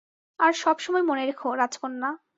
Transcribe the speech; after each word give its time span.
আর 0.39 0.53
সব 0.53 0.77
সময় 0.79 1.01
মনে 1.01 1.23
রেখো, 1.25 1.47
রাজকন্যা। 1.55 2.09